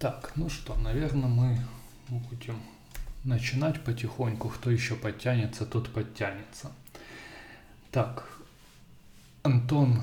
Так, 0.00 0.32
ну 0.34 0.48
что, 0.48 0.74
наверное, 0.76 1.28
мы 1.28 1.58
будем 2.08 2.58
начинать 3.22 3.84
потихоньку. 3.84 4.48
Кто 4.48 4.70
еще 4.70 4.94
подтянется, 4.94 5.66
тот 5.66 5.92
подтянется. 5.92 6.72
Так, 7.90 8.26
Антон 9.42 10.00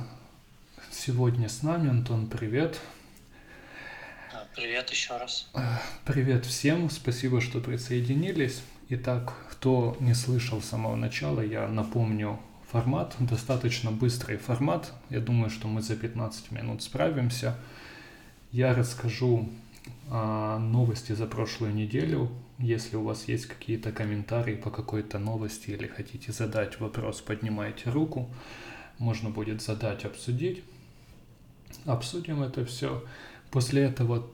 сегодня 0.91 1.49
с 1.49 1.63
нами. 1.63 1.89
Антон, 1.89 2.28
привет. 2.28 2.79
Привет 4.55 4.88
еще 4.91 5.18
раз. 5.18 5.49
Привет 6.05 6.45
всем, 6.45 6.91
спасибо, 6.91 7.41
что 7.41 7.59
присоединились. 7.59 8.61
Итак, 8.89 9.34
кто 9.50 9.98
не 10.00 10.14
слышал 10.14 10.61
с 10.61 10.66
самого 10.66 10.95
начала, 10.95 11.41
я 11.41 11.68
напомню 11.68 12.39
формат, 12.71 13.16
достаточно 13.18 13.89
быстрый 13.89 14.38
формат. 14.38 14.93
Я 15.09 15.21
думаю, 15.21 15.50
что 15.50 15.68
мы 15.68 15.82
за 15.82 15.95
15 15.95 16.52
минут 16.52 16.84
справимся. 16.84 17.57
Я 18.52 18.75
расскажу 18.75 19.50
новости 20.10 21.14
за 21.14 21.28
прошлую 21.28 21.73
неделю. 21.73 22.30
Если 22.59 22.95
у 22.95 23.04
вас 23.04 23.27
есть 23.27 23.45
какие-то 23.45 23.91
комментарии 23.91 24.55
по 24.55 24.72
какой-то 24.72 25.20
новости 25.20 25.72
или 25.72 25.88
хотите 25.88 26.31
задать 26.31 26.80
вопрос, 26.80 27.22
поднимайте 27.22 27.90
руку. 27.90 28.30
Можно 28.98 29.30
будет 29.30 29.62
задать, 29.62 30.05
обсудить. 30.05 30.64
Обсудим 31.86 32.41
это 32.41 32.66
все. 32.66 33.04
После 33.52 33.84
этого 33.84 34.28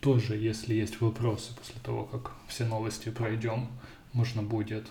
тоже, 0.00 0.36
если 0.36 0.74
есть 0.74 1.00
вопросы 1.00 1.54
после 1.56 1.80
того, 1.82 2.04
как 2.04 2.32
все 2.46 2.64
новости 2.64 3.10
пройдем, 3.10 3.68
можно 4.12 4.42
будет 4.42 4.86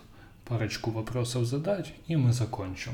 парочку 0.45 0.91
вопросов 0.91 1.45
задать, 1.45 1.93
и 2.07 2.15
мы 2.15 2.33
закончим. 2.33 2.93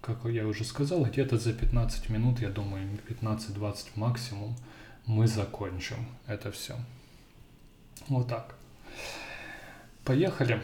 Как 0.00 0.24
я 0.24 0.46
уже 0.46 0.64
сказал, 0.64 1.04
где-то 1.04 1.38
за 1.38 1.52
15 1.52 2.08
минут, 2.10 2.40
я 2.40 2.50
думаю, 2.50 2.88
15-20 3.08 3.74
максимум, 3.96 4.56
мы 5.08 5.26
закончим 5.26 6.06
это 6.26 6.52
все. 6.52 6.76
Вот 8.08 8.28
так. 8.28 8.54
Поехали. 10.04 10.62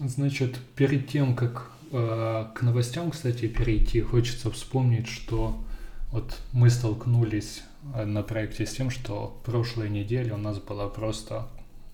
Значит, 0.00 0.58
перед 0.74 1.08
тем, 1.08 1.36
как 1.36 1.70
э, 1.92 2.46
к 2.54 2.62
новостям, 2.62 3.10
кстати, 3.10 3.48
перейти, 3.48 4.00
хочется 4.00 4.50
вспомнить, 4.50 5.06
что 5.06 5.62
вот 6.10 6.40
мы 6.52 6.70
столкнулись 6.70 7.62
э, 7.94 8.06
на 8.06 8.22
проекте 8.22 8.64
с 8.64 8.72
тем, 8.72 8.88
что 8.90 9.38
прошлой 9.44 9.90
неделе 9.90 10.32
у 10.32 10.38
нас 10.38 10.58
было 10.58 10.88
просто 10.88 11.46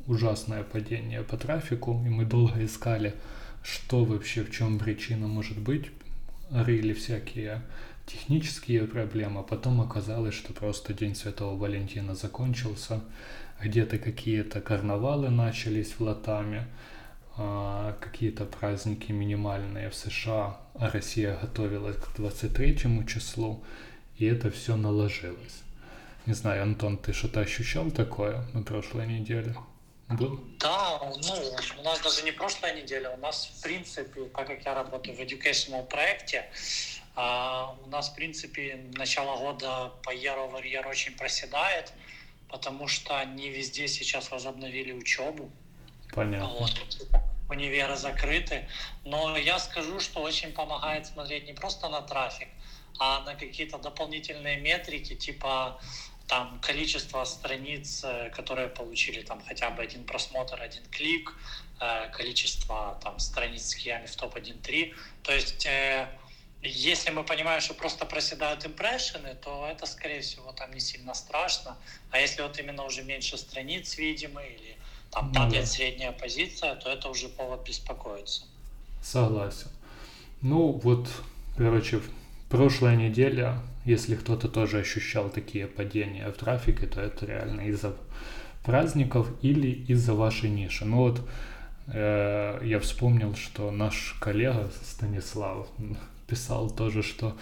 ужасное 0.07 0.63
падение 0.63 1.23
по 1.23 1.37
трафику, 1.37 2.01
и 2.07 2.09
мы 2.09 2.25
долго 2.25 2.65
искали, 2.65 3.15
что 3.65 4.05
вообще, 4.05 4.45
в 4.45 4.53
чем 4.53 4.79
причина 4.79 5.27
может 5.27 5.59
быть, 5.59 5.91
рыли 6.51 6.93
всякие 6.93 7.63
технические 8.07 8.87
проблемы, 8.87 9.41
а 9.41 9.43
потом 9.43 9.81
оказалось, 9.81 10.35
что 10.35 10.53
просто 10.53 10.95
День 10.95 11.15
Святого 11.15 11.57
Валентина 11.57 12.15
закончился, 12.15 13.01
где-то 13.61 13.99
какие-то 13.99 14.61
карнавалы 14.61 15.31
начались 15.31 15.93
в 15.93 16.01
Латаме, 16.01 16.67
а, 17.37 17.97
какие-то 18.01 18.45
праздники 18.45 19.13
минимальные 19.13 19.91
в 19.91 19.95
США, 19.95 20.59
а 20.75 20.91
Россия 20.91 21.37
готовилась 21.37 21.97
к 21.97 22.17
23 22.17 23.07
числу, 23.07 23.63
и 24.17 24.27
это 24.27 24.51
все 24.51 24.77
наложилось. 24.77 25.63
Не 26.27 26.35
знаю, 26.35 26.63
Антон, 26.63 26.99
ты 26.99 27.13
что-то 27.13 27.41
ощущал 27.41 27.91
такое 27.91 28.45
на 28.53 28.63
прошлой 28.63 29.07
неделе? 29.07 29.55
Был? 30.09 30.41
Да, 30.61 31.01
ну, 31.03 31.35
у 31.81 31.83
нас 31.83 32.01
даже 32.01 32.23
не 32.23 32.31
прошлая 32.33 32.81
неделя, 32.81 33.11
у 33.11 33.17
нас, 33.17 33.47
в 33.47 33.63
принципе, 33.63 34.25
так 34.35 34.47
как 34.47 34.65
я 34.65 34.75
работаю 34.75 35.17
в 35.17 35.21
educational 35.21 35.85
проекте, 35.87 36.45
у 37.17 37.89
нас, 37.89 38.11
в 38.11 38.15
принципе, 38.15 38.79
начало 38.95 39.39
года 39.39 39.93
по 40.03 40.15
year 40.15 40.87
очень 40.87 41.17
проседает, 41.17 41.93
потому 42.49 42.89
что 42.89 43.25
не 43.25 43.49
везде 43.49 43.89
сейчас 43.89 44.31
возобновили 44.31 44.93
учебу. 44.93 45.51
Понятно. 46.13 46.49
Вот. 46.49 46.73
Универы 47.49 47.97
закрыты. 47.97 48.69
Но 49.05 49.37
я 49.37 49.59
скажу, 49.59 50.01
что 50.01 50.21
очень 50.21 50.53
помогает 50.53 51.07
смотреть 51.07 51.47
не 51.47 51.53
просто 51.53 51.89
на 51.89 52.03
трафик, 52.03 52.49
а 52.99 53.21
на 53.21 53.35
какие-то 53.35 53.79
дополнительные 53.79 54.59
метрики, 54.59 55.15
типа 55.15 55.81
там 56.27 56.59
количество 56.61 57.25
страниц, 57.25 58.03
э, 58.05 58.31
которые 58.31 58.69
получили 58.69 59.23
там 59.23 59.41
хотя 59.47 59.71
бы 59.71 59.83
один 59.83 60.05
просмотр, 60.05 60.61
один 60.61 60.83
клик, 60.91 61.33
э, 61.81 62.09
количество 62.11 62.99
там 63.03 63.19
страниц 63.21 63.69
с 63.69 63.75
киями 63.75 64.07
в 64.07 64.17
топ-1-3. 64.17 64.95
То 65.23 65.33
есть 65.33 65.67
э, 65.67 66.09
если 66.67 67.11
мы 67.11 67.25
понимаем, 67.25 67.61
что 67.61 67.75
просто 67.75 68.07
проседают 68.07 68.67
импрессионы, 68.67 69.37
то 69.43 69.67
это, 69.71 69.87
скорее 69.87 70.21
всего, 70.21 70.53
там 70.53 70.73
не 70.73 70.81
сильно 70.81 71.15
страшно. 71.15 71.77
А 72.11 72.19
если 72.19 72.43
вот 72.43 72.59
именно 72.59 72.85
уже 72.85 73.03
меньше 73.03 73.37
страниц 73.39 73.99
видимо 73.99 74.43
или 74.43 74.77
там 75.11 75.29
ну 75.29 75.35
падает 75.35 75.65
да. 75.65 75.71
средняя 75.71 76.13
позиция, 76.13 76.75
то 76.77 76.91
это 76.91 77.09
уже 77.09 77.29
повод 77.29 77.67
беспокоиться. 77.67 78.43
Согласен. 79.03 79.69
Ну 80.43 80.73
вот, 80.73 81.09
короче, 81.57 82.01
прошлая 82.51 82.97
неделя, 82.97 83.61
если 83.85 84.17
кто-то 84.17 84.49
тоже 84.49 84.81
ощущал 84.81 85.31
такие 85.31 85.67
падения 85.67 86.29
в 86.29 86.37
трафике, 86.37 86.87
то 86.87 87.01
это 87.01 87.27
реально 87.27 87.63
из-за 87.63 87.97
праздников 88.65 89.29
или 89.43 89.69
из-за 89.89 90.15
вашей 90.15 90.51
ниши. 90.51 90.85
Ну 90.85 90.97
вот 90.99 91.21
э, 91.87 92.61
я 92.65 92.81
вспомнил, 92.81 93.35
что 93.37 93.71
наш 93.71 94.17
коллега 94.21 94.71
Станислав 94.83 95.69
писал 96.27 96.71
тоже, 96.71 97.03
что 97.03 97.37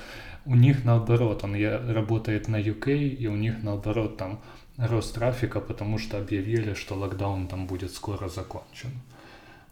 у 0.45 0.55
них 0.55 0.85
наоборот, 0.85 1.45
он 1.45 1.55
работает 1.91 2.49
на 2.49 2.57
UK, 2.61 3.09
и 3.09 3.27
у 3.27 3.37
них 3.37 3.63
наоборот 3.63 4.17
там 4.17 4.43
рост 4.77 5.15
трафика, 5.15 5.61
потому 5.61 5.99
что 5.99 6.19
объявили, 6.19 6.75
что 6.75 6.95
локдаун 6.95 7.49
там 7.49 7.67
будет 7.67 7.93
скоро 7.93 8.29
закончен. 8.29 8.91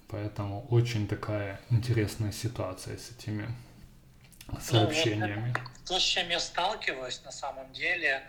Поэтому 0.09 0.67
очень 0.69 1.09
такая 1.09 1.61
интересная 1.71 2.33
ситуация 2.33 2.97
с 2.97 3.11
этими 3.11 3.49
сообщениями. 4.61 5.55
Ну, 5.57 5.71
то, 5.87 5.99
с 5.99 6.03
чем 6.03 6.29
я 6.29 6.41
сталкиваюсь 6.41 7.23
на 7.25 7.33
самом 7.33 7.73
деле, 7.73 8.23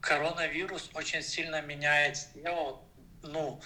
коронавирус 0.00 0.90
очень 0.94 1.22
сильно 1.22 1.60
меняет 1.62 2.16
SEO, 2.16 2.78
ну, 3.24 3.60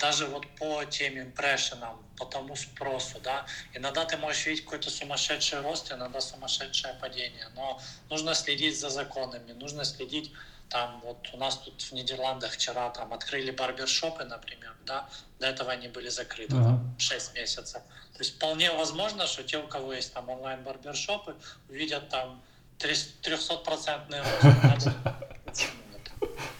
даже 0.00 0.26
вот 0.26 0.46
по 0.56 0.84
тем 0.84 1.18
импрессионам, 1.18 2.02
по 2.16 2.24
тому 2.24 2.56
спросу, 2.56 3.18
да. 3.22 3.46
Иногда 3.74 4.04
ты 4.04 4.16
можешь 4.16 4.46
видеть 4.46 4.64
какой-то 4.64 4.90
сумасшедший 4.90 5.60
рост, 5.60 5.92
иногда 5.92 6.20
сумасшедшее 6.20 6.94
падение, 6.94 7.48
но 7.54 7.80
нужно 8.08 8.34
следить 8.34 8.78
за 8.78 8.90
законами, 8.90 9.52
нужно 9.52 9.84
следить 9.84 10.32
там 10.68 11.00
вот 11.04 11.28
у 11.32 11.36
нас 11.36 11.58
тут 11.58 11.80
в 11.80 11.92
Нидерландах 11.92 12.52
вчера 12.52 12.90
там 12.90 13.12
открыли 13.12 13.52
барбершопы, 13.52 14.24
например, 14.24 14.74
да, 14.84 15.08
до 15.38 15.46
этого 15.46 15.70
они 15.70 15.88
были 15.88 16.08
закрыты 16.08 16.56
uh-huh. 16.56 16.64
там, 16.64 16.94
6 16.98 17.34
месяцев. 17.34 17.82
То 18.14 18.18
есть 18.18 18.36
вполне 18.36 18.72
возможно, 18.72 19.26
что 19.26 19.44
те, 19.44 19.58
у 19.58 19.68
кого 19.68 19.92
есть 19.92 20.12
там 20.12 20.28
онлайн 20.28 20.62
барбершопы, 20.64 21.36
увидят 21.68 22.08
там 22.08 22.42
300-процентный 22.78 24.22
рост. 24.22 24.88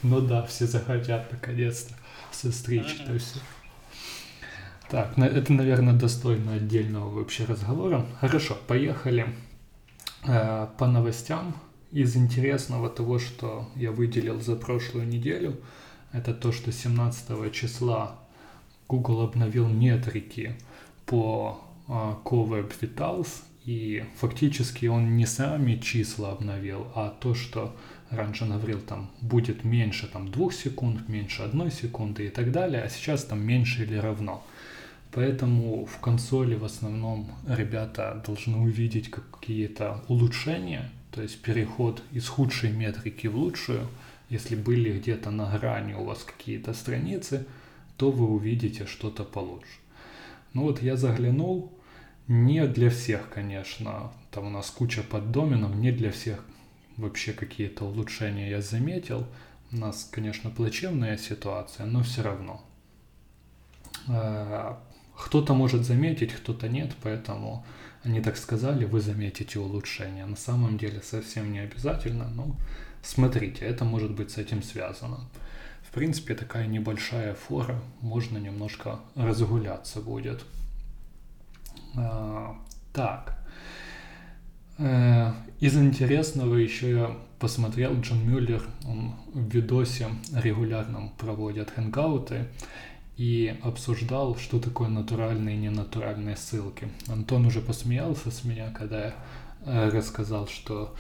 Ну 0.03 0.21
да, 0.21 0.47
все 0.47 0.67
захотят 0.67 1.33
наконец-то 1.33 1.93
состричь 2.37 2.97
то 3.07 3.19
все. 3.19 3.39
Так, 4.89 5.19
это, 5.19 5.53
наверное, 5.53 5.95
достойно 5.95 6.55
отдельного 6.55 7.11
вообще 7.11 7.45
разговора. 7.45 8.07
Хорошо, 8.21 8.57
поехали 8.69 9.35
э, 10.25 10.69
по 10.79 10.87
новостям. 10.87 11.57
Из 11.91 12.15
интересного 12.17 12.89
того, 12.89 13.19
что 13.19 13.69
я 13.75 13.91
выделил 13.91 14.41
за 14.41 14.55
прошлую 14.55 15.09
неделю, 15.09 15.57
это 16.13 16.35
то, 16.35 16.53
что 16.53 16.71
17 16.71 17.53
числа 17.53 18.17
Google 18.87 19.23
обновил 19.23 19.67
метрики 19.67 20.55
по 21.07 21.61
э, 21.89 21.93
CoWeb 22.25 22.73
Vitals, 22.81 23.43
и 23.65 24.05
фактически 24.17 24.87
он 24.87 25.17
не 25.17 25.27
сами 25.27 25.77
числа 25.77 26.31
обновил, 26.31 26.87
а 26.95 27.11
то, 27.11 27.35
что 27.35 27.75
раньше 28.11 28.47
говорил, 28.47 28.81
там 28.81 29.11
будет 29.21 29.65
меньше 29.65 30.07
там, 30.07 30.31
двух 30.31 30.53
секунд, 30.53 31.09
меньше 31.09 31.43
одной 31.43 31.71
секунды 31.71 32.27
и 32.27 32.31
так 32.31 32.53
далее, 32.53 32.83
а 32.83 32.89
сейчас 32.89 33.25
там 33.25 33.41
меньше 33.41 33.83
или 33.83 33.97
равно. 33.97 34.45
Поэтому 35.13 35.87
в 35.87 35.99
консоли 35.99 36.57
в 36.57 36.65
основном 36.65 37.31
ребята 37.49 38.23
должны 38.27 38.59
увидеть 38.59 39.11
какие-то 39.11 40.05
улучшения, 40.09 40.91
то 41.11 41.23
есть 41.23 41.41
переход 41.41 42.03
из 42.13 42.29
худшей 42.29 42.71
метрики 42.71 43.27
в 43.27 43.37
лучшую. 43.37 43.89
Если 44.29 44.57
были 44.57 44.99
где-то 44.99 45.31
на 45.31 45.57
грани 45.57 45.95
у 45.95 46.05
вас 46.05 46.25
какие-то 46.25 46.75
страницы, 46.75 47.47
то 47.97 48.11
вы 48.11 48.27
увидите 48.27 48.87
что-то 48.87 49.25
получше. 49.25 49.79
Ну 50.53 50.65
вот 50.65 50.83
я 50.83 50.97
заглянул, 50.97 51.73
не 52.29 52.67
для 52.67 52.91
всех, 52.91 53.31
конечно, 53.31 54.13
там 54.31 54.49
у 54.49 54.51
нас 54.51 54.71
куча 54.71 55.03
поддоменов, 55.03 55.75
не 55.77 55.93
для 55.93 56.11
всех 56.11 56.45
вообще 56.97 57.33
какие-то 57.33 57.85
улучшения 57.85 58.51
я 58.51 58.61
заметил. 58.61 59.27
У 59.73 59.77
нас, 59.77 60.09
конечно, 60.11 60.51
плачевная 60.51 61.17
ситуация, 61.19 61.87
но 61.87 62.03
все 62.03 62.23
равно. 62.23 62.63
А, 64.09 64.81
кто-то 65.17 65.55
может 65.55 65.85
заметить, 65.85 66.33
кто-то 66.33 66.69
нет, 66.69 66.95
поэтому 67.03 67.65
они 68.03 68.21
так 68.21 68.37
сказали, 68.37 68.85
вы 68.85 69.01
заметите 69.01 69.59
улучшение. 69.59 70.27
На 70.27 70.37
самом 70.37 70.79
деле 70.79 71.03
совсем 71.03 71.53
не 71.53 71.59
обязательно, 71.59 72.29
но 72.29 72.57
смотрите, 73.03 73.65
это 73.65 73.85
может 73.85 74.13
быть 74.13 74.31
с 74.31 74.39
этим 74.39 74.63
связано. 74.63 75.29
В 75.83 75.91
принципе, 75.93 76.35
такая 76.35 76.67
небольшая 76.67 77.35
фора, 77.35 77.81
можно 78.01 78.39
немножко 78.39 79.01
разгуляться 79.15 80.01
будет. 80.01 80.45
А, 81.97 82.57
так. 82.93 83.39
Э, 84.79 85.33
из 85.61 85.77
интересного 85.77 86.57
еще 86.57 86.91
я 86.91 87.17
посмотрел 87.39 87.99
Джон 88.01 88.29
Мюллер, 88.29 88.63
он 88.87 89.15
в 89.33 89.49
видосе 89.49 90.09
регулярно 90.35 91.13
проводит 91.19 91.71
хэнгауты 91.71 92.49
и 93.17 93.59
обсуждал, 93.63 94.37
что 94.37 94.61
такое 94.61 94.89
натуральные 94.89 95.57
и 95.57 95.61
ненатуральные 95.61 96.37
ссылки. 96.37 96.89
Антон 97.09 97.47
уже 97.47 97.61
посмеялся 97.61 98.31
с 98.31 98.45
меня, 98.45 98.71
когда 98.71 99.05
я 99.07 99.15
э, 99.65 99.89
рассказал, 99.89 100.47
что 100.47 100.95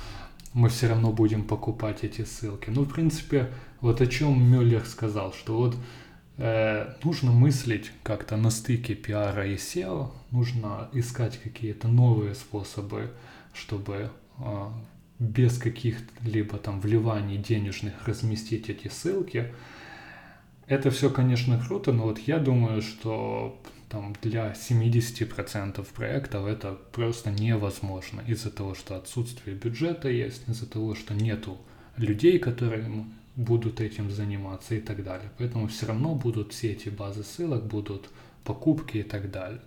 мы 0.55 0.71
все 0.71 0.89
равно 0.89 1.13
будем 1.13 1.45
покупать 1.45 2.03
эти 2.03 2.25
ссылки. 2.25 2.71
Ну, 2.71 2.85
в 2.85 2.93
принципе, 2.93 3.51
вот 3.83 4.01
о 4.01 4.07
чем 4.07 4.43
Мюллер 4.43 4.87
сказал, 4.87 5.35
что 5.35 5.55
вот 5.55 5.77
э, 6.39 6.95
нужно 7.05 7.31
мыслить 7.31 7.93
как-то 8.03 8.39
на 8.39 8.49
стыке 8.49 8.95
пиара 8.95 9.47
и 9.47 9.57
SEO, 9.57 10.13
нужно 10.31 10.89
искать 10.95 11.39
какие-то 11.43 11.89
новые 11.89 12.35
способы, 12.35 13.11
чтобы 13.57 14.11
э, 14.39 14.69
без 15.19 15.59
каких-либо 15.59 16.59
там 16.59 16.81
вливаний 16.81 17.39
денежных 17.39 18.07
разместить 18.07 18.69
эти 18.69 18.89
ссылки. 18.89 19.53
Это 20.67 20.91
все, 20.91 21.11
конечно, 21.11 21.63
круто, 21.65 21.93
но 21.93 22.05
вот 22.05 22.19
я 22.19 22.39
думаю, 22.39 22.83
что 22.83 23.61
там 23.89 24.15
для 24.21 24.53
70% 24.53 25.87
проектов 25.95 26.47
это 26.47 26.77
просто 26.93 27.31
невозможно 27.31 28.23
из-за 28.27 28.51
того, 28.51 28.75
что 28.75 28.97
отсутствие 28.97 29.57
бюджета 29.57 30.09
есть, 30.09 30.49
из-за 30.49 30.67
того, 30.67 30.95
что 30.95 31.15
нету 31.15 31.57
людей, 31.97 32.39
которые 32.39 33.07
будут 33.37 33.81
этим 33.81 34.11
заниматься 34.11 34.75
и 34.75 34.81
так 34.81 35.05
далее. 35.05 35.31
Поэтому 35.39 35.69
все 35.69 35.87
равно 35.87 36.15
будут 36.15 36.53
все 36.53 36.73
эти 36.73 36.89
базы 36.89 37.23
ссылок, 37.23 37.65
будут 37.67 38.09
покупки 38.45 38.99
и 38.99 39.03
так 39.03 39.31
далее. 39.31 39.61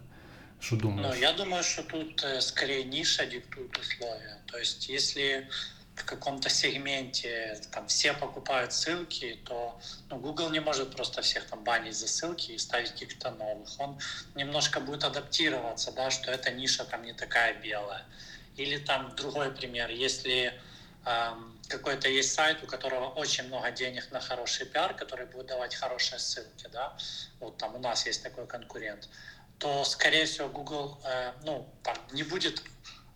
Что 0.59 0.75
думаешь? 0.75 1.07
Ну, 1.07 1.21
я 1.21 1.33
думаю, 1.33 1.63
что 1.63 1.83
тут 1.83 2.23
э, 2.23 2.41
скорее 2.41 2.83
ниша 2.83 3.25
диктует 3.25 3.77
условия. 3.77 4.41
То 4.47 4.57
есть, 4.57 4.89
если 4.89 5.47
в 5.95 6.05
каком-то 6.05 6.49
сегменте 6.49 7.59
там 7.71 7.87
все 7.87 8.13
покупают 8.13 8.73
ссылки, 8.73 9.39
то 9.45 9.79
ну, 10.09 10.17
Google 10.17 10.49
не 10.49 10.59
может 10.59 10.95
просто 10.95 11.21
всех 11.21 11.45
там 11.45 11.63
банить 11.63 11.95
за 11.95 12.07
ссылки 12.07 12.51
и 12.51 12.57
ставить 12.57 12.91
каких-то 12.91 13.31
новых. 13.31 13.69
Он 13.79 13.99
немножко 14.35 14.79
будет 14.79 15.03
адаптироваться, 15.03 15.91
да, 15.91 16.09
что 16.09 16.31
эта 16.31 16.51
ниша 16.51 16.85
там 16.85 17.03
не 17.03 17.13
такая 17.13 17.53
белая. 17.59 18.05
Или 18.55 18.77
там 18.77 19.13
другой 19.15 19.51
пример, 19.51 19.89
если 19.89 20.53
эм, 21.05 21.59
какой-то 21.67 22.09
есть 22.09 22.33
сайт, 22.33 22.63
у 22.63 22.67
которого 22.67 23.07
очень 23.09 23.47
много 23.47 23.71
денег 23.71 24.11
на 24.11 24.19
хороший 24.19 24.65
пиар, 24.65 24.93
который 24.93 25.25
будет 25.25 25.47
давать 25.47 25.75
хорошие 25.75 26.19
ссылки, 26.19 26.67
да, 26.71 26.95
вот 27.39 27.57
там 27.57 27.75
у 27.75 27.79
нас 27.79 28.05
есть 28.05 28.23
такой 28.23 28.47
конкурент, 28.47 29.09
то, 29.59 29.83
скорее 29.83 30.25
всего, 30.25 30.47
Google 30.47 30.97
э, 31.03 31.33
ну, 31.43 31.69
там, 31.83 31.95
не 32.11 32.23
будет 32.23 32.63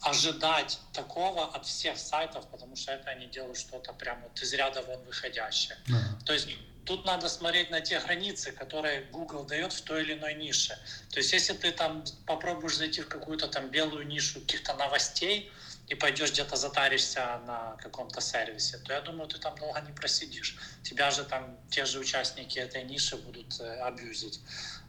ожидать 0.01 0.79
такого 0.91 1.45
от 1.55 1.65
всех 1.65 1.97
сайтов, 1.97 2.45
потому 2.51 2.75
что 2.75 2.91
это 2.91 3.09
они 3.09 3.27
делают 3.27 3.57
что-то 3.57 3.93
прямо 3.93 4.21
вот 4.23 4.41
из 4.41 4.53
ряда 4.53 4.81
вон 4.81 5.01
выходящее. 5.05 5.77
Uh-huh. 5.87 6.25
То 6.25 6.33
есть 6.33 6.49
тут 6.85 7.05
надо 7.05 7.29
смотреть 7.29 7.69
на 7.69 7.79
те 7.79 7.99
границы, 7.99 8.51
которые 8.51 9.05
Google 9.11 9.45
дает 9.45 9.71
в 9.71 9.81
той 9.83 10.03
или 10.03 10.13
иной 10.13 10.33
нише. 10.33 10.77
То 11.11 11.19
есть 11.19 11.31
если 11.31 11.53
ты 11.53 11.71
там 11.71 12.03
попробуешь 12.25 12.75
зайти 12.75 13.01
в 13.01 13.07
какую-то 13.07 13.47
там 13.47 13.69
белую 13.69 14.05
нишу 14.05 14.41
каких-то 14.41 14.73
новостей 14.73 15.51
и 15.87 15.95
пойдешь 15.95 16.31
где-то 16.31 16.55
затаришься 16.55 17.41
на 17.45 17.75
каком-то 17.81 18.21
сервисе, 18.21 18.77
то 18.77 18.93
я 18.93 19.01
думаю, 19.01 19.27
ты 19.27 19.37
там 19.37 19.57
долго 19.57 19.81
не 19.81 19.91
просидишь. 19.91 20.57
Тебя 20.81 21.11
же 21.11 21.23
там 21.23 21.57
те 21.69 21.85
же 21.85 21.99
участники 21.99 22.57
этой 22.57 22.83
ниши 22.83 23.17
будут 23.17 23.59
э, 23.59 23.79
абьюзить. 23.81 24.39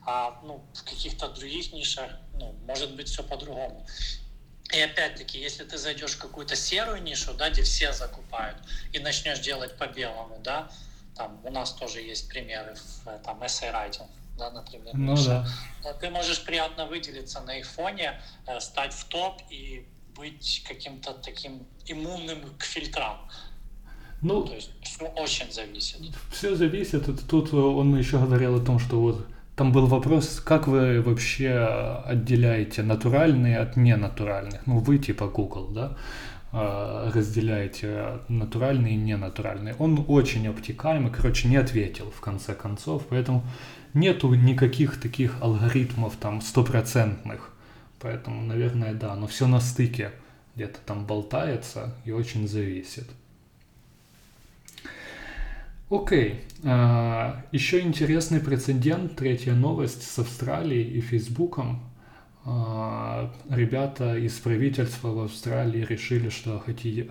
А 0.05 0.39
ну, 0.43 0.65
в 0.73 0.83
каких-то 0.83 1.27
других 1.29 1.73
нишах, 1.73 2.11
ну, 2.33 2.53
может 2.65 2.95
быть, 2.95 3.09
все 3.09 3.23
по-другому. 3.23 3.85
И 4.73 4.79
опять-таки, 4.79 5.37
если 5.39 5.63
ты 5.63 5.77
зайдешь 5.77 6.13
в 6.13 6.19
какую-то 6.19 6.55
серую 6.55 7.01
нишу, 7.01 7.33
да, 7.33 7.49
где 7.49 7.63
все 7.63 7.91
закупают, 7.91 8.57
и 8.93 8.99
начнешь 8.99 9.39
делать 9.39 9.77
по-белому, 9.77 10.39
да, 10.39 10.71
там 11.15 11.39
у 11.43 11.51
нас 11.51 11.73
тоже 11.73 12.01
есть 12.01 12.29
примеры 12.29 12.75
э, 13.05 13.19
там 13.23 13.43
essay 13.43 13.71
writing, 13.71 14.09
да, 14.37 14.49
например. 14.49 14.93
Ну 14.95 15.15
да. 15.23 15.45
Ты 15.99 16.09
можешь 16.09 16.43
приятно 16.43 16.85
выделиться 16.85 17.41
на 17.41 17.57
их 17.57 17.67
фоне, 17.67 18.21
э, 18.47 18.59
стать 18.59 18.93
в 18.93 19.05
топ 19.05 19.41
и 19.49 19.87
быть 20.15 20.63
каким-то 20.67 21.13
таким 21.13 21.63
иммунным 21.85 22.39
к 22.57 22.63
фильтрам. 22.63 23.17
Ну, 24.21 24.43
то 24.43 24.55
есть 24.55 24.71
все 24.81 25.05
очень 25.05 25.51
зависит. 25.51 25.99
Все 26.31 26.55
зависит. 26.55 27.05
Тут 27.27 27.53
он 27.53 27.95
еще 27.97 28.17
говорил 28.17 28.55
о 28.55 28.65
том, 28.65 28.79
что 28.79 28.99
вот 28.99 29.27
там 29.55 29.71
был 29.71 29.87
вопрос, 29.87 30.39
как 30.39 30.67
вы 30.67 31.01
вообще 31.01 31.53
отделяете 32.05 32.81
натуральные 32.81 33.59
от 33.59 33.77
ненатуральных? 33.77 34.65
Ну, 34.65 34.79
вы 34.79 34.97
типа 34.97 35.27
Google, 35.27 35.67
да? 35.69 35.97
А, 36.51 37.11
разделяете 37.13 38.19
натуральные 38.29 38.93
и 38.93 38.97
ненатуральные. 38.97 39.75
Он 39.77 40.05
очень 40.07 40.47
обтекаемый, 40.47 41.11
короче, 41.11 41.47
не 41.49 41.57
ответил 41.57 42.11
в 42.11 42.21
конце 42.21 42.55
концов, 42.55 43.07
поэтому 43.09 43.43
нету 43.93 44.33
никаких 44.33 44.99
таких 45.01 45.41
алгоритмов 45.41 46.15
там 46.15 46.41
стопроцентных. 46.41 47.51
Поэтому, 48.05 48.43
наверное, 48.43 48.93
да, 48.93 49.15
но 49.15 49.25
все 49.25 49.47
на 49.47 49.59
стыке 49.59 50.11
где-то 50.55 50.77
там 50.85 51.07
болтается 51.07 51.95
и 52.05 52.11
очень 52.11 52.47
зависит. 52.47 53.09
Окей. 55.89 56.41
А, 56.63 57.43
еще 57.51 57.79
интересный 57.79 58.39
прецедент, 58.39 59.15
третья 59.15 59.53
новость 59.53 60.03
с 60.03 60.19
Австралией 60.19 60.87
и 60.87 61.01
Фейсбуком. 61.01 61.79
А, 62.45 63.33
ребята 63.49 64.15
из 64.15 64.33
правительства 64.33 65.07
в 65.07 65.21
Австралии 65.21 65.83
решили, 65.83 66.29
что 66.29 66.63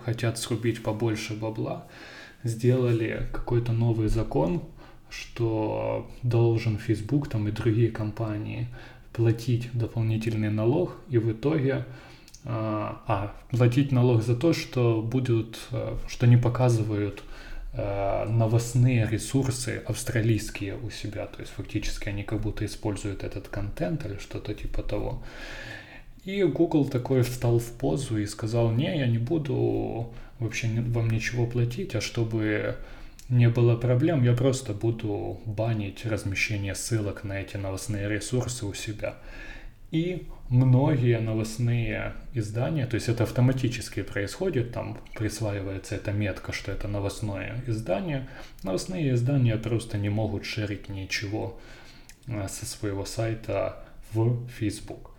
хотят 0.04 0.38
срубить 0.38 0.84
побольше 0.84 1.34
бабла. 1.34 1.88
Сделали 2.44 3.26
какой-то 3.32 3.72
новый 3.72 4.06
закон, 4.06 4.62
что 5.10 6.08
должен 6.22 6.78
Facebook 6.78 7.28
там 7.28 7.48
и 7.48 7.50
другие 7.50 7.90
компании 7.90 8.68
платить 9.14 9.70
дополнительный 9.72 10.50
налог, 10.50 10.96
и 11.08 11.18
в 11.18 11.32
итоге 11.32 11.86
а, 12.44 13.02
а 13.06 13.34
платить 13.50 13.92
налог 13.92 14.22
за 14.22 14.36
то, 14.36 14.52
что 14.52 15.00
будут, 15.00 15.58
что 16.08 16.26
не 16.26 16.36
показывают 16.36 17.22
Э, 17.76 18.24
новостные 18.28 19.08
ресурсы 19.10 19.82
австралийские 19.84 20.76
у 20.76 20.90
себя, 20.90 21.26
то 21.26 21.40
есть 21.40 21.52
фактически 21.52 22.08
они 22.08 22.22
как 22.22 22.40
будто 22.40 22.64
используют 22.64 23.24
этот 23.24 23.48
контент 23.48 24.06
или 24.06 24.16
что-то 24.18 24.54
типа 24.54 24.82
того. 24.84 25.24
И 26.24 26.44
Google 26.44 26.84
такой 26.84 27.22
встал 27.22 27.58
в 27.58 27.72
позу 27.72 28.16
и 28.18 28.26
сказал, 28.26 28.70
не, 28.70 28.96
я 28.96 29.08
не 29.08 29.18
буду 29.18 30.14
вообще 30.38 30.68
вам 30.68 31.10
ничего 31.10 31.48
платить, 31.48 31.96
а 31.96 32.00
чтобы 32.00 32.76
не 33.28 33.48
было 33.48 33.76
проблем, 33.76 34.22
я 34.22 34.34
просто 34.34 34.74
буду 34.74 35.40
банить 35.46 36.04
размещение 36.04 36.74
ссылок 36.74 37.24
на 37.24 37.40
эти 37.40 37.56
новостные 37.56 38.08
ресурсы 38.08 38.66
у 38.66 38.74
себя. 38.74 39.16
И 39.90 40.26
многие 40.48 41.20
новостные 41.20 42.14
издания, 42.32 42.86
то 42.86 42.96
есть 42.96 43.08
это 43.08 43.22
автоматически 43.22 44.02
происходит, 44.02 44.72
там 44.72 44.98
присваивается 45.14 45.94
эта 45.94 46.12
метка, 46.12 46.52
что 46.52 46.72
это 46.72 46.88
новостное 46.88 47.62
издание. 47.66 48.28
Новостные 48.62 49.14
издания 49.14 49.56
просто 49.56 49.96
не 49.96 50.08
могут 50.08 50.44
шерить 50.44 50.88
ничего 50.88 51.60
э, 52.26 52.48
со 52.48 52.66
своего 52.66 53.04
сайта 53.04 53.84
в 54.12 54.48
Facebook. 54.48 55.12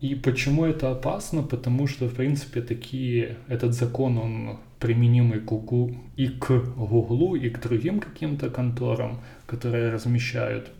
И 0.00 0.14
почему 0.14 0.64
это 0.64 0.90
опасно? 0.90 1.42
Потому 1.42 1.86
что, 1.86 2.06
в 2.08 2.14
принципе, 2.14 2.62
такие, 2.62 3.36
этот 3.48 3.74
закон, 3.74 4.16
он 4.16 4.60
применимый 4.80 5.40
к 5.40 5.44
Google, 5.44 5.94
и 6.16 6.28
к 6.28 6.48
Google, 6.48 7.34
и 7.34 7.50
к 7.50 7.60
другим 7.60 8.00
каким-то 8.00 8.50
конторам, 8.50 9.22
которые 9.46 9.92
размещают 9.92 10.70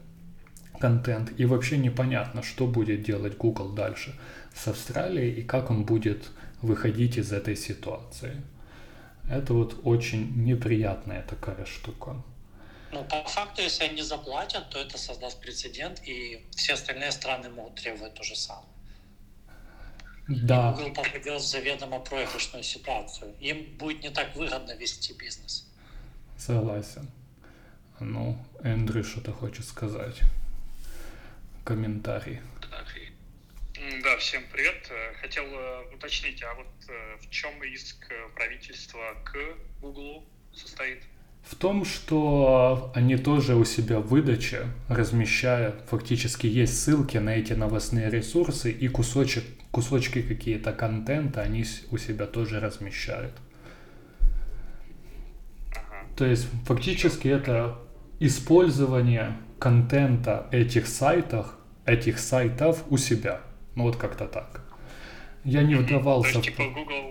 контент, 0.80 1.32
и 1.38 1.44
вообще 1.44 1.76
непонятно, 1.76 2.42
что 2.42 2.66
будет 2.66 3.02
делать 3.02 3.36
Google 3.36 3.74
дальше 3.74 4.18
с 4.54 4.66
Австралией 4.68 5.40
и 5.40 5.42
как 5.42 5.70
он 5.70 5.84
будет 5.84 6.30
выходить 6.62 7.18
из 7.18 7.32
этой 7.32 7.56
ситуации. 7.56 8.42
Это 9.30 9.52
вот 9.54 9.80
очень 9.84 10.44
неприятная 10.44 11.22
такая 11.22 11.64
штука. 11.66 12.16
Ну, 12.92 13.04
по 13.04 13.22
факту, 13.28 13.62
если 13.62 13.84
они 13.84 14.02
заплатят, 14.02 14.70
то 14.70 14.78
это 14.80 14.98
создаст 14.98 15.40
прецедент, 15.40 16.02
и 16.08 16.44
все 16.56 16.72
остальные 16.72 17.12
страны 17.12 17.48
могут 17.50 17.76
требовать 17.76 18.14
то 18.14 18.24
же 18.24 18.34
самое. 18.34 18.66
Да. 20.30 20.72
Google 20.72 20.94
попадет 20.94 21.40
в 21.40 21.44
заведомо 21.44 21.98
проигрышную 21.98 22.62
ситуацию. 22.62 23.34
Им 23.40 23.64
будет 23.76 24.02
не 24.04 24.10
так 24.10 24.36
выгодно 24.36 24.76
вести 24.76 25.12
бизнес. 25.12 25.68
Согласен. 26.38 27.10
Ну, 27.98 28.38
Эндрю 28.62 29.02
что-то 29.02 29.32
хочет 29.32 29.66
сказать 29.66 30.20
комментарий. 31.64 32.40
Да, 34.04 34.16
всем 34.18 34.42
привет. 34.52 34.86
Э, 34.90 35.14
хотел 35.20 35.44
э, 35.44 35.94
уточнить, 35.94 36.42
а 36.42 36.54
вот 36.54 36.66
э, 36.88 37.16
в 37.20 37.30
чем 37.30 37.62
иск 37.64 38.12
правительства 38.34 39.16
к 39.24 39.36
Google 39.80 40.24
состоит? 40.54 41.02
В 41.42 41.56
том, 41.56 41.84
что 41.84 42.92
они 42.94 43.16
тоже 43.16 43.56
у 43.56 43.64
себя 43.64 43.98
в 43.98 44.08
выдаче 44.08 44.66
размещают, 44.88 45.82
фактически 45.88 46.46
есть 46.46 46.80
ссылки 46.80 47.18
на 47.18 47.30
эти 47.30 47.54
новостные 47.54 48.08
ресурсы 48.08 48.70
и 48.70 48.88
кусочек, 48.88 49.44
кусочки 49.70 50.22
какие-то 50.22 50.72
контента 50.72 51.42
они 51.42 51.64
у 51.90 51.96
себя 51.96 52.26
тоже 52.26 52.60
размещают. 52.60 53.32
То 56.16 56.24
есть 56.26 56.46
фактически 56.66 57.28
это 57.28 57.78
использование 58.20 59.36
контента 59.58 60.46
этих 60.52 60.86
сайтов, 60.86 61.56
этих 61.86 62.18
сайтов 62.18 62.84
у 62.90 62.96
себя. 62.96 63.40
Ну 63.74 63.84
вот 63.84 63.96
как-то 63.96 64.26
так. 64.26 64.62
Я 65.44 65.62
не 65.62 65.74
вдавался... 65.74 66.32
То 66.34 66.38
есть, 66.38 66.50
типа 66.50 66.62
Google, 66.74 67.09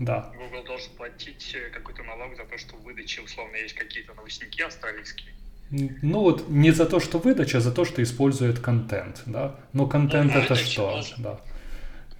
да. 0.00 0.32
Google 0.34 0.64
должен 0.64 0.90
платить 0.96 1.54
э, 1.54 1.70
какой-то 1.70 2.02
налог 2.02 2.34
за 2.34 2.44
то, 2.44 2.56
что 2.58 2.74
в 2.76 2.82
выдаче 2.82 3.20
условно 3.20 3.56
есть 3.56 3.74
какие-то 3.74 4.14
новостники 4.14 4.62
австралийские. 4.62 5.34
Ну 5.70 6.20
вот 6.20 6.48
не 6.48 6.72
за 6.72 6.86
то, 6.86 6.98
что 6.98 7.18
выдача, 7.18 7.58
а 7.58 7.60
за 7.60 7.70
то, 7.70 7.84
что 7.84 8.02
использует 8.02 8.58
контент, 8.58 9.22
да. 9.26 9.54
Но 9.72 9.86
контент 9.86 10.34
ну, 10.34 10.40
это 10.40 10.56
что? 10.56 10.90
Тоже. 10.90 11.14
Да. 11.18 11.40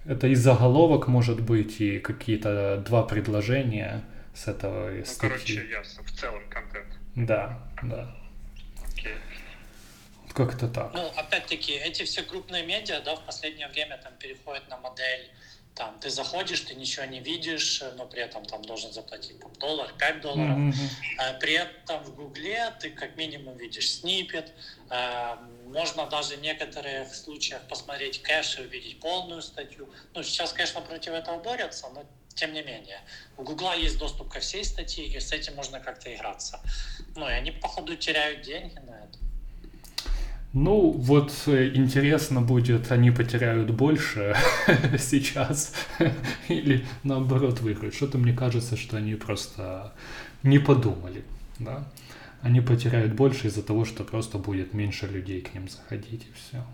Это 0.05 0.27
и 0.27 0.35
заголовок 0.35 1.07
может 1.07 1.41
быть, 1.41 1.81
и 1.81 1.99
какие-то 1.99 2.83
два 2.87 3.03
предложения 3.03 4.03
с 4.33 4.47
этого 4.47 4.91
ну, 4.91 5.05
статьи. 5.05 5.57
короче, 5.57 5.69
ясно, 5.69 6.03
в 6.03 6.11
целом 6.11 6.41
контент. 6.49 6.87
Да, 7.15 7.59
да. 7.81 8.15
Окей. 8.91 9.15
Как-то 10.33 10.67
так. 10.67 10.91
Ну, 10.93 11.11
опять-таки, 11.17 11.73
эти 11.73 12.03
все 12.03 12.21
крупные 12.21 12.65
медиа, 12.65 13.01
да, 13.03 13.15
в 13.15 13.25
последнее 13.25 13.67
время 13.67 13.99
там 14.01 14.13
переходят 14.17 14.69
на 14.69 14.77
модель 14.77 15.29
там 15.75 15.99
ты 15.99 16.09
заходишь, 16.09 16.61
ты 16.61 16.75
ничего 16.75 17.05
не 17.05 17.19
видишь, 17.19 17.81
но 17.97 18.05
при 18.05 18.21
этом 18.21 18.45
там 18.45 18.61
должен 18.61 18.91
заплатить 18.91 19.39
там, 19.39 19.53
доллар, 19.53 19.93
5 19.97 20.21
долларов. 20.21 20.57
Mm-hmm. 20.57 21.39
При 21.39 21.53
этом 21.53 22.03
в 22.03 22.15
Гугле 22.15 22.73
ты 22.79 22.89
как 22.89 23.15
минимум 23.15 23.57
видишь 23.57 23.99
снипет. 23.99 24.51
Э, 24.89 25.37
можно 25.67 26.07
даже 26.07 26.35
в 26.35 26.41
некоторых 26.41 27.15
случаях 27.15 27.61
посмотреть 27.67 28.21
кэш 28.21 28.59
и 28.59 28.61
увидеть 28.63 28.99
полную 28.99 29.41
статью. 29.41 29.89
Ну, 30.13 30.23
сейчас, 30.23 30.51
конечно, 30.51 30.81
против 30.81 31.13
этого 31.13 31.41
борются, 31.41 31.87
но 31.89 32.03
тем 32.35 32.53
не 32.53 32.61
менее. 32.61 32.99
У 33.37 33.43
Гугла 33.43 33.75
есть 33.75 33.97
доступ 33.97 34.29
ко 34.29 34.39
всей 34.39 34.65
статье, 34.65 35.05
и 35.05 35.19
с 35.19 35.31
этим 35.31 35.55
можно 35.55 35.79
как-то 35.79 36.13
играться. 36.13 36.59
Ну, 37.15 37.27
и 37.29 37.31
они, 37.31 37.51
походу, 37.51 37.95
теряют 37.95 38.41
деньги 38.41 38.79
на 38.79 39.05
это. 39.05 39.10
Ну, 40.53 40.91
вот 40.91 41.31
э, 41.47 41.71
интересно 41.75 42.41
будет, 42.41 42.91
они 42.91 43.09
потеряют 43.09 43.71
больше 43.71 44.35
сейчас 44.99 45.73
или 46.49 46.85
наоборот 47.03 47.61
выиграют. 47.61 47.95
Что-то 47.95 48.17
мне 48.17 48.33
кажется, 48.33 48.75
что 48.75 48.97
они 48.97 49.15
просто 49.15 49.93
не 50.43 50.59
подумали, 50.59 51.23
да. 51.57 51.87
Они 52.41 52.59
потеряют 52.59 53.13
больше 53.13 53.47
из-за 53.47 53.63
того, 53.63 53.85
что 53.85 54.03
просто 54.03 54.39
будет 54.39 54.73
меньше 54.73 55.07
людей 55.07 55.39
к 55.39 55.53
ним 55.53 55.69
заходить 55.69 56.23
и 56.23 56.33
все. 56.33 56.65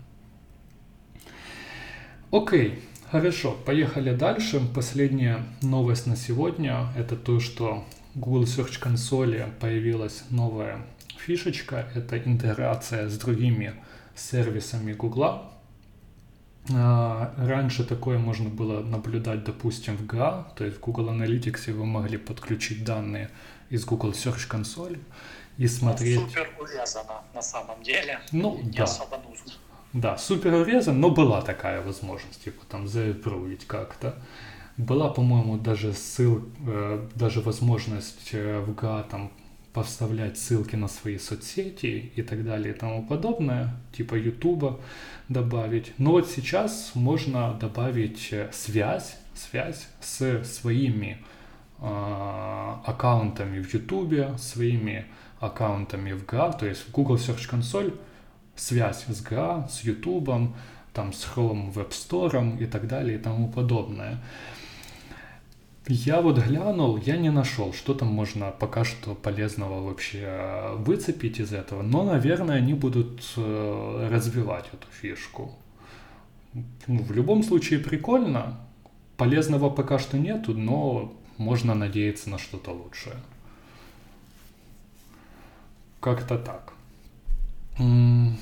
Окей, 2.32 2.80
хорошо, 3.12 3.56
поехали 3.64 4.12
дальше. 4.12 4.60
Последняя 4.74 5.44
новость 5.62 6.06
на 6.06 6.16
сегодня 6.16 6.88
это 6.96 7.16
то, 7.16 7.38
что 7.38 7.84
Google 8.18 8.44
Search 8.44 8.82
Console 8.82 9.52
появилась 9.60 10.24
новая 10.30 10.84
фишечка— 11.16 11.86
это 11.94 12.18
интеграция 12.18 13.08
с 13.08 13.16
другими 13.16 13.74
сервисами 14.16 14.92
Гугла. 14.92 15.52
А, 16.74 17.32
раньше 17.38 17.84
такое 17.84 18.18
можно 18.18 18.48
было 18.50 18.80
наблюдать, 18.80 19.44
допустим, 19.44 19.96
в 19.96 20.02
GA, 20.02 20.46
то 20.56 20.64
есть 20.64 20.78
в 20.78 20.80
Google 20.80 21.10
Analytics 21.10 21.72
вы 21.72 21.86
могли 21.86 22.18
подключить 22.18 22.84
данные 22.84 23.30
из 23.70 23.84
Google 23.84 24.10
Search 24.10 24.50
Console 24.50 24.98
и 25.56 25.62
ну, 25.62 25.68
смотреть... 25.68 26.20
Ну, 26.20 26.26
супер 26.26 26.50
урезано 26.58 27.22
на 27.32 27.42
самом 27.42 27.82
деле. 27.84 28.18
Ну, 28.32 28.58
не 28.62 28.78
да. 28.78 28.84
особо 28.84 29.18
нужно. 29.18 29.52
Да, 29.92 30.18
супер 30.18 30.54
урезан, 30.54 31.00
но 31.00 31.10
была 31.10 31.40
такая 31.40 31.80
возможность, 31.82 32.42
типа 32.42 32.64
там 32.66 32.88
заипровить 32.88 33.66
как-то. 33.66 34.16
Была, 34.78 35.08
по-моему, 35.10 35.58
даже 35.58 35.92
ссыл, 35.92 36.44
э, 36.66 37.08
даже 37.16 37.40
возможность 37.40 38.30
э, 38.32 38.60
в 38.60 38.70
GA 38.70 39.04
там 39.10 39.32
поставлять 39.72 40.38
ссылки 40.38 40.76
на 40.76 40.88
свои 40.88 41.18
соцсети 41.18 42.12
и 42.14 42.22
так 42.22 42.44
далее 42.44 42.74
и 42.74 42.76
тому 42.76 43.04
подобное, 43.04 43.74
типа 43.92 44.14
Ютуба 44.14 44.80
добавить. 45.28 45.92
Но 45.98 46.12
вот 46.12 46.28
сейчас 46.28 46.92
можно 46.94 47.54
добавить 47.60 48.28
э, 48.32 48.50
связь, 48.52 49.16
связь 49.34 49.88
с 50.00 50.44
своими 50.44 51.18
э, 51.80 52.74
аккаунтами 52.86 53.60
в 53.60 53.74
Ютубе, 53.74 54.38
своими 54.38 55.06
аккаунтами 55.40 56.12
в 56.12 56.24
ГА, 56.24 56.52
то 56.52 56.66
есть 56.66 56.88
в 56.88 56.92
Google 56.92 57.16
Search 57.16 57.50
Console 57.50 57.98
связь 58.54 59.04
с 59.06 59.22
ГА, 59.22 59.68
с 59.68 59.82
Ютубом, 59.82 60.54
там 60.92 61.12
с 61.12 61.24
Chrome 61.24 61.72
Web 61.74 61.90
Store 61.90 62.60
и 62.60 62.66
так 62.66 62.86
далее 62.88 63.18
и 63.18 63.22
тому 63.22 63.48
подобное. 63.48 64.18
Я 65.90 66.20
вот 66.20 66.38
глянул, 66.38 66.98
я 66.98 67.16
не 67.16 67.30
нашел, 67.30 67.72
что 67.72 67.94
там 67.94 68.08
можно 68.08 68.50
пока 68.50 68.84
что 68.84 69.14
полезного 69.14 69.82
вообще 69.82 70.18
э, 70.20 70.74
выцепить 70.76 71.40
из 71.40 71.54
этого, 71.54 71.80
но, 71.80 72.04
наверное, 72.04 72.56
они 72.56 72.74
будут 72.74 73.22
э, 73.36 74.08
развивать 74.12 74.66
эту 74.70 74.86
фишку. 75.00 75.54
Ну, 76.52 77.02
в 77.02 77.10
любом 77.12 77.42
случае 77.42 77.78
прикольно, 77.78 78.60
полезного 79.16 79.70
пока 79.70 79.98
что 79.98 80.18
нету, 80.18 80.52
но 80.52 81.14
можно 81.38 81.74
надеяться 81.74 82.28
на 82.28 82.36
что-то 82.36 82.72
лучшее. 82.72 83.16
Как-то 86.00 86.36
так. 86.36 86.74
Ну, 87.78 88.36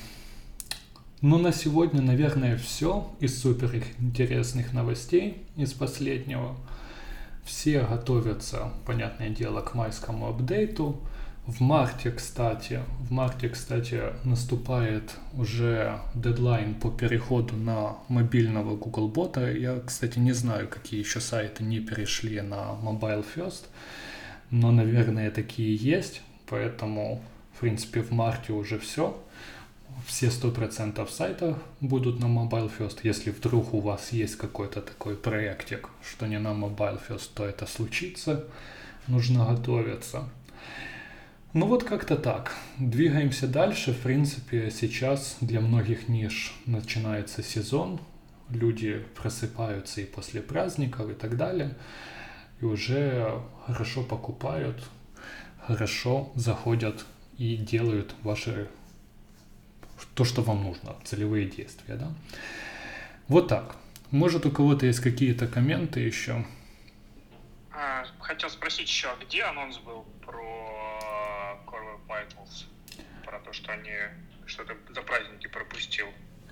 на 1.39 1.53
сегодня, 1.53 2.03
наверное, 2.03 2.57
все 2.59 3.09
из 3.21 3.41
супер 3.41 3.85
интересных 4.01 4.73
новостей 4.73 5.47
из 5.57 5.73
последнего. 5.73 6.57
Все 7.47 7.83
готовятся, 7.85 8.73
понятное 8.85 9.31
дело, 9.31 9.61
к 9.61 9.75
майскому 9.75 10.29
апдейту. 10.29 11.01
В 11.47 11.61
марте, 11.61 12.11
кстати, 12.11 12.81
в 12.99 13.13
марте, 13.13 13.49
кстати, 13.49 14.03
наступает 14.25 15.13
уже 15.33 16.01
дедлайн 16.17 16.75
по 16.75 16.91
переходу 16.91 17.55
на 17.55 17.99
мобильного 18.09 18.75
Google 18.77 19.07
бота. 19.07 19.49
Я, 19.53 19.79
кстати, 19.79 20.19
не 20.19 20.33
знаю, 20.33 20.67
какие 20.67 20.99
еще 20.99 21.21
сайты 21.21 21.63
не 21.63 21.79
перешли 21.79 22.41
на 22.41 22.75
Mobile 22.83 23.25
First, 23.37 23.67
но, 24.51 24.73
наверное, 24.73 25.31
такие 25.31 25.77
есть, 25.77 26.23
поэтому, 26.49 27.23
в 27.55 27.61
принципе, 27.61 28.03
в 28.03 28.11
марте 28.11 28.55
уже 28.55 28.81
все 28.81 29.17
все 30.07 30.29
100% 30.29 31.09
сайтов 31.11 31.59
будут 31.81 32.21
на 32.21 32.27
Mobile 32.27 32.71
First. 32.77 33.01
Если 33.03 33.31
вдруг 33.31 33.75
у 33.75 33.81
вас 33.81 34.13
есть 34.13 34.37
какой-то 34.37 34.81
такой 34.81 35.17
проектик, 35.17 35.89
что 36.03 36.27
не 36.27 36.39
на 36.39 36.53
Mobile 36.53 37.01
First, 37.07 37.31
то 37.35 37.45
это 37.45 37.67
случится. 37.67 38.45
Нужно 39.09 39.45
готовиться. 39.47 40.29
Ну 41.53 41.67
вот 41.67 41.85
как-то 41.85 42.17
так. 42.17 42.55
Двигаемся 42.79 43.49
дальше. 43.49 43.93
В 43.93 44.01
принципе, 44.01 44.71
сейчас 44.71 45.39
для 45.41 45.61
многих 45.61 46.09
ниш 46.09 46.55
начинается 46.67 47.43
сезон. 47.43 48.01
Люди 48.51 49.05
просыпаются 49.17 50.01
и 50.01 50.05
после 50.05 50.41
праздников 50.41 51.11
и 51.11 51.15
так 51.15 51.37
далее. 51.37 51.75
И 52.61 52.65
уже 52.65 53.41
хорошо 53.67 54.03
покупают, 54.03 54.83
хорошо 55.67 56.31
заходят 56.35 57.05
и 57.39 57.57
делают 57.57 58.15
ваши 58.23 58.69
то, 60.17 60.25
что 60.25 60.43
вам 60.43 60.65
нужно, 60.65 60.97
целевые 61.05 61.47
действия, 61.47 61.95
да. 61.95 62.11
Вот 63.29 63.49
так. 63.49 63.77
Может, 64.11 64.47
у 64.47 64.51
кого-то 64.51 64.87
есть 64.87 65.01
какие-то 65.01 65.47
комменты 65.47 66.01
еще? 66.01 66.45
А, 67.71 68.05
хотел 68.21 68.49
спросить 68.49 68.89
еще, 68.89 69.09
а 69.09 69.17
где 69.23 69.43
анонс 69.43 69.79
был 69.79 70.07
про 70.25 71.61
Core 71.67 71.99
Vitals? 72.09 72.65
Про 73.25 73.41
то, 73.41 73.53
что 73.53 73.73
они 73.73 73.93
что-то 74.47 74.75
за 74.95 75.03
праздники 75.03 75.49
пропустил. 75.49 76.07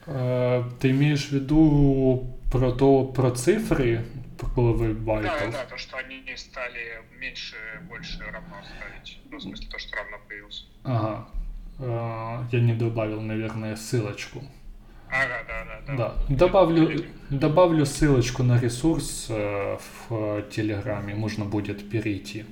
А, 0.07 0.69
ты 0.81 0.91
имеешь 0.91 1.29
в 1.29 1.33
виду 1.33 2.39
про 2.53 2.71
то, 2.71 3.07
про 3.07 3.31
цифры 3.31 4.05
Core 4.39 4.95
Vitals? 4.95 5.23
Да, 5.23 5.51
да, 5.51 5.65
то, 5.65 5.79
что 5.79 5.97
они 5.97 6.23
стали 6.37 7.03
меньше, 7.19 7.57
больше 7.89 8.23
равно 8.25 8.57
ставить. 8.77 9.19
Ну, 9.31 9.39
в 9.39 9.43
смысле, 9.43 9.69
то, 9.69 9.79
что 9.79 9.97
равно 9.97 10.19
появился. 10.29 10.65
Ага. 10.83 11.29
Я 12.55 12.61
не 12.61 12.73
добавил, 12.73 13.21
наверное, 13.21 13.75
ссылочку. 13.75 14.41
Ага, 15.11 15.45
да, 15.49 15.65
да, 15.65 15.81
да. 15.87 15.97
Да, 15.97 16.37
добавлю, 16.37 17.05
добавлю 17.31 17.85
ссылочку 17.85 18.45
на 18.45 18.61
ресурс 18.61 19.27
э, 19.29 19.77
в 20.09 20.43
Телеграме, 20.53 21.17
можно 21.17 21.45
будет 21.45 21.91
перейти. 21.91 22.45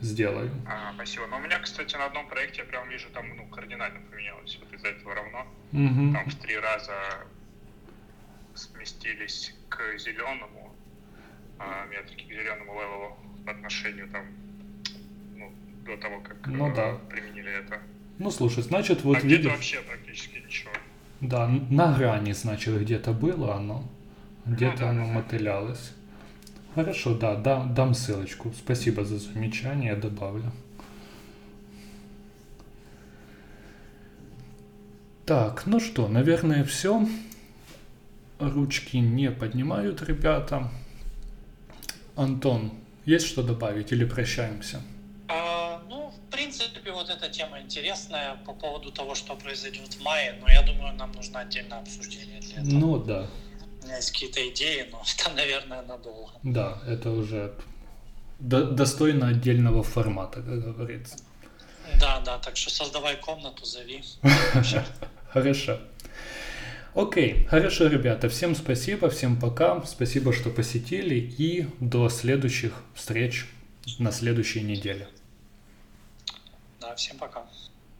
Сделаю. 0.00 0.50
Ага, 0.66 0.92
спасибо. 0.94 1.26
Но 1.26 1.36
у 1.36 1.40
меня, 1.40 1.58
кстати, 1.58 1.94
на 1.96 2.06
одном 2.06 2.26
проекте 2.28 2.62
я 2.62 2.64
прям 2.64 2.88
вижу, 2.88 3.08
там, 3.12 3.26
ну, 3.36 3.44
кардинально 3.48 4.00
поменялось. 4.10 4.58
Вот 4.58 4.72
из-за 4.72 4.88
этого 4.88 5.14
равно. 5.14 5.46
Угу. 5.72 6.12
Там 6.14 6.30
в 6.30 6.34
три 6.36 6.58
раза 6.58 6.94
сместились 8.54 9.54
к 9.68 9.98
зеленому, 9.98 10.74
а, 11.58 11.84
метрики 11.86 12.24
к 12.24 12.28
зеленому 12.28 12.72
левелу 12.72 13.18
по 13.44 13.52
отношению 13.52 14.08
там, 14.08 14.24
ну, 15.36 15.52
до 15.84 15.98
того, 15.98 16.20
как 16.20 16.46
Ну 16.46 16.70
э, 16.70 16.74
да. 16.74 16.94
применили 17.10 17.52
это. 17.52 17.82
Ну, 18.18 18.30
слушай, 18.30 18.62
значит, 18.62 19.04
вот 19.04 19.18
а 19.18 19.20
видишь, 19.20 19.52
вообще 19.52 19.80
практически 19.82 20.42
ничего. 20.46 20.70
да, 21.20 21.48
на 21.48 21.92
грани, 21.92 22.32
значит, 22.32 22.80
где-то 22.80 23.12
было 23.12 23.56
оно, 23.56 23.84
где-то 24.46 24.78
да, 24.78 24.90
оно 24.90 25.06
да. 25.06 25.12
мотылялось. 25.12 25.92
Хорошо, 26.74 27.14
да, 27.14 27.36
да, 27.36 27.64
дам 27.64 27.94
ссылочку. 27.94 28.52
Спасибо 28.52 29.04
за 29.04 29.18
замечание, 29.18 29.90
я 29.90 29.96
добавлю. 29.96 30.52
Так, 35.24 35.66
ну 35.66 35.80
что, 35.80 36.06
наверное, 36.06 36.64
все. 36.64 37.06
Ручки 38.38 38.98
не 38.98 39.30
поднимают 39.30 40.02
ребята. 40.02 40.70
Антон, 42.14 42.72
есть 43.04 43.26
что 43.26 43.42
добавить 43.42 43.92
или 43.92 44.04
прощаемся? 44.04 44.82
А, 45.28 45.82
ну, 45.88 46.10
в 46.10 46.30
принципе, 46.30 46.80
вот 47.06 47.16
эта 47.16 47.28
тема 47.28 47.60
интересная 47.60 48.36
по 48.44 48.52
поводу 48.52 48.90
того, 48.90 49.14
что 49.14 49.34
произойдет 49.36 49.94
в 49.94 50.02
мае, 50.02 50.38
но 50.40 50.48
я 50.48 50.62
думаю, 50.62 50.94
нам 50.94 51.12
нужно 51.12 51.40
отдельное 51.40 51.78
обсуждение 51.78 52.40
для 52.40 52.56
этого. 52.56 52.70
Ну 52.72 52.98
да, 52.98 53.26
У 53.82 53.86
меня 53.86 53.96
есть 53.96 54.10
какие-то 54.10 54.48
идеи, 54.50 54.88
но 54.90 55.02
это, 55.18 55.30
наверное, 55.34 55.82
надолго. 55.82 56.32
да, 56.42 56.82
это 56.86 57.10
уже 57.10 57.52
до- 58.38 58.70
достойно 58.70 59.28
отдельного 59.28 59.82
формата, 59.82 60.42
как 60.42 60.60
говорится. 60.76 61.16
Да, 62.00 62.20
да, 62.20 62.38
так 62.38 62.56
что 62.56 62.70
создавай 62.70 63.16
комнату, 63.16 63.64
зови. 63.64 64.02
Хорошо. 65.32 65.78
Окей, 66.94 67.44
хорошо, 67.50 67.88
ребята. 67.88 68.28
Всем 68.30 68.54
спасибо, 68.56 69.10
всем 69.10 69.38
пока. 69.38 69.84
Спасибо, 69.84 70.32
что 70.32 70.48
посетили. 70.48 71.14
И 71.14 71.66
до 71.78 72.08
следующих 72.08 72.72
встреч 72.94 73.46
на 73.98 74.10
следующей 74.12 74.62
неделе. 74.62 75.06
Всем 76.96 77.18
пока. 77.18 77.44